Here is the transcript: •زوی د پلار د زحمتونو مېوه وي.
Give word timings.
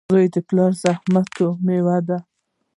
•زوی 0.11 0.25
د 0.33 0.37
پلار 0.47 0.71
د 0.77 0.79
زحمتونو 0.83 1.51
مېوه 1.65 1.97
وي. 2.07 2.17